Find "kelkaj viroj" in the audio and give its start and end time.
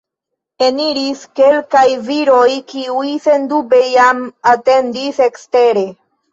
1.39-2.47